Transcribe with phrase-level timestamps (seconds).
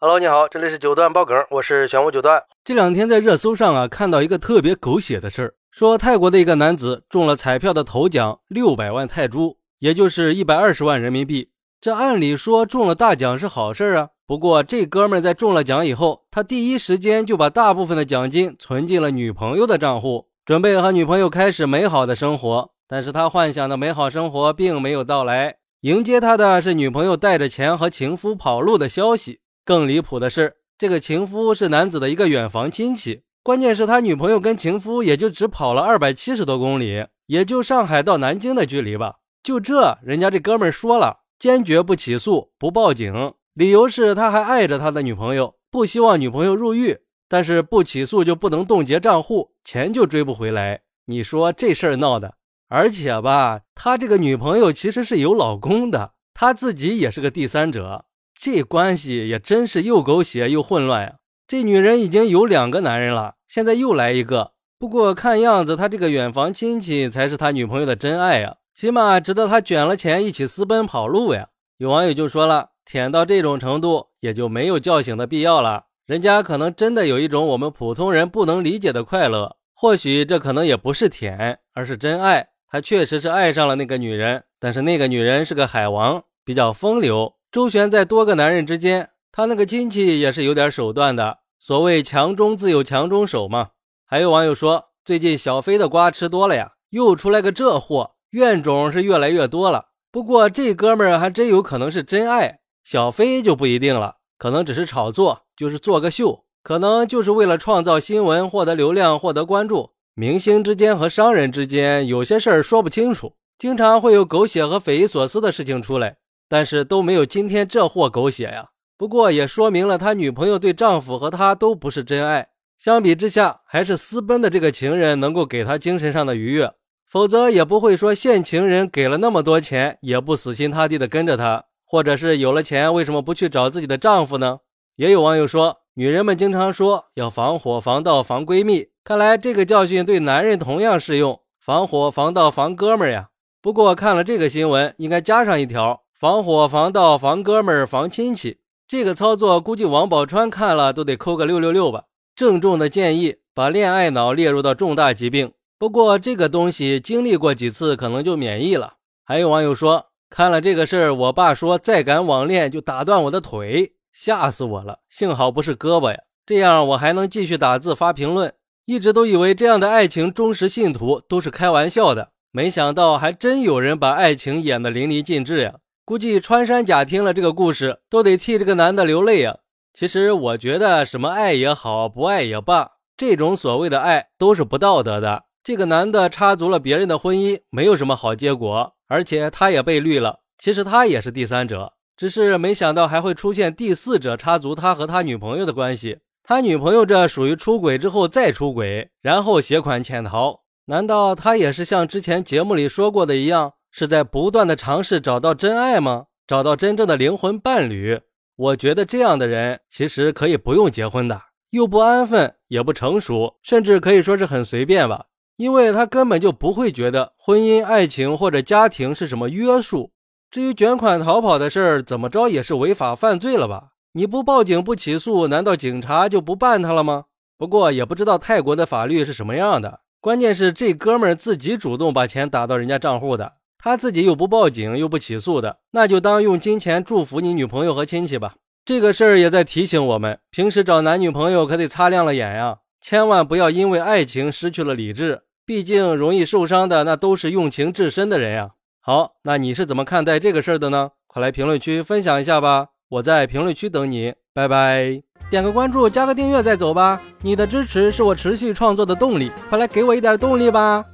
[0.00, 2.40] Hello，你好，这里是九段爆梗，我是玄武九段。
[2.62, 11.50] 这两天在热搜上啊，看到一个特别狗血的事儿，说泰国的一个男子中了彩票的头奖六百万泰铢，也就是一百二十万人民币。
[11.80, 22.70] 这按理说中了大奖是好事啊，不过这哥们在中了奖以后，他第一时间就把大部分的奖金存进了女朋友的账户，准备和女朋友开始美好的生活。
[22.86, 29.40] 但是他幻想的美好生活并没有到来，迎接他的是女朋友带着钱和情夫跑路的消息。
[29.68, 33.24] 更离谱的是，这个情夫是男子的一个远房亲戚。
[33.42, 39.16] 关键是，他女朋友跟情夫也就只跑了二百七十多公里，也就上海到南京的距离吧。
[39.42, 47.00] 就这，人家这哥们说了，坚决不起诉、不报警，理由是他还爱着他的女朋友，不希望女朋友入狱。
[47.28, 50.80] 但是不起诉就不能冻结账户，钱就追不回来。
[51.04, 52.36] 你说这事儿闹的？
[52.68, 58.06] 而且吧，他这个女朋友其实是有老公的，他自己也是个第三者。
[58.40, 61.14] 这关系也真是又狗血又混乱呀！
[61.48, 64.52] 这女人已经有两个男人了，现在又来一个。
[64.78, 71.48] 不过看样子，他这个远房亲戚才是他女朋友的真爱呀，起码值得他卷了钱一起私奔跑路呀。
[71.78, 75.86] 有网友就说了，舔到这种程度，也就没有叫醒的必要了。
[76.06, 82.50] 人家可能真的有一种我们普通人不能理解的快乐，或许这可能也不是舔，而是真爱。
[82.70, 87.34] 他确实是爱上了那个女人，但是那个女人是个海王，比较风流。
[87.58, 91.38] 周旋在多个男人之间，他那个亲戚也是有点手段的。
[91.58, 93.70] 所谓强中自有强中手嘛。
[94.06, 99.86] 还有网友说，最近小飞的瓜吃多了呀，又出来个这货，怨种是越来越多了。
[100.12, 109.90] 不过这哥们儿还真有可能是真爱，小飞就不一定了，可能只是炒作，就是做个秀，可能就是为了创造新闻、获得流量、获得关注。
[110.14, 116.17] 明星之间和商人之间有些事儿说不清楚，经常会有狗血和匪夷所思的事情出来。
[116.48, 118.70] 但是都没有今天这货狗血呀。
[118.96, 122.48] 不过也说明了他女朋友对丈夫和他都不是真爱。
[122.78, 126.72] 相比之下，还是私奔的这个情人能够给他精神上的愉悦，
[127.08, 134.58] 否则也不会说现情人给了那么多钱也不死心塌地的跟着他，或者是有了钱为什么不去找自己的丈夫呢？
[134.96, 143.28] 也有网友说，女人们经常说要防火、防盗、防闺蜜，看来这个教训对男人同样适用，防火、防盗、防哥们儿呀。
[143.60, 146.02] 不过看了这个新闻，应该加上一条。
[146.18, 148.58] 防火、防盗、防哥们儿、防亲戚，
[148.88, 152.06] 这个操作估计王宝钏看了都得扣个六六六吧。
[152.34, 155.52] 郑重的建议把恋爱脑列入到重大疾病。
[155.78, 158.94] 不过这个东西经历过几次可能就免疫了。
[159.24, 164.98] 还有网友说，看了这个事儿，我爸说再敢网恋就打断我的腿，吓死我了。
[165.08, 168.52] 幸好不是胳膊呀，这样我还能继续打字发评论。
[168.86, 175.76] 一直都以为这样的爱情忠实信徒都是开玩笑的，没想到还真有人把爱情演得淋漓尽致呀。
[176.08, 179.58] 估计穿山甲听了这个故事，都得替这个男的流泪呀。
[179.92, 185.44] 其实我觉得，什么爱也好，不爱也罢，这种所谓的爱都是不道德的。
[185.62, 190.38] 这个男的插足了别人的婚姻，没有什么好结果，而且他也被绿了。
[190.56, 196.20] 其实他也是第三者，只是没想到还会出现第四者插足他和他女朋友的关系。
[196.42, 200.60] 他女朋友这属于出轨之后再出轨，然后携款潜逃。
[200.86, 203.74] 难道他也是像之前节目里说过的一样？
[203.90, 206.26] 是在不断的尝试找到真爱吗？
[206.46, 208.20] 找到真正的灵魂伴侣？
[208.56, 211.40] 我觉得这样的人其实可以不用结婚的，
[211.70, 215.26] 又不安分，也不成熟，甚至可以说是很随便吧。
[215.56, 220.12] 因为他根本就不会觉得婚姻、爱情或者家庭是什么约束。
[220.50, 223.88] 至于卷款逃跑的事儿，怎么着也是违法犯罪了吧？
[224.12, 227.24] 你不报警不起诉，难道警察就不办他了吗？
[227.58, 230.00] 不过也不知道泰国的法律是什么样的。
[230.20, 233.57] 关键是这哥们儿自己主动把钱打到人家账户的。
[233.88, 238.56] 他自己又不报警又不起诉的，那就当用金钱祝福你女朋友和亲戚吧。
[238.84, 245.40] 这个事儿也在提醒我们，平时找男女朋友可得擦亮了眼呀，千万不要因为爱情失去了理智。
[245.64, 248.72] 毕竟容易受伤的那都是用情至深的人呀。
[249.00, 251.12] 好，那你是怎么看待这个事儿的呢？
[251.26, 255.22] 快来评论区分享一下吧，我在评论区等你，拜拜。
[255.50, 257.22] 点个关注，加个订阅再走吧。
[257.40, 261.06] 你的支持是我持续创作的动力，快来给我一点动力吧。